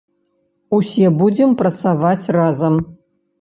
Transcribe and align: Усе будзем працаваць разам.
Усе 0.77 1.11
будзем 1.19 1.53
працаваць 1.59 2.29
разам. 2.39 2.81